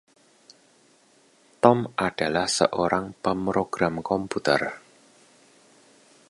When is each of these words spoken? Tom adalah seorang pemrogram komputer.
Tom 1.63 1.77
adalah 2.07 2.47
seorang 2.59 3.05
pemrogram 3.23 3.95
komputer. 4.09 4.61